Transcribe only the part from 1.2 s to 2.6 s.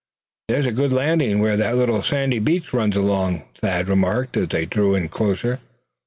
where that little sandy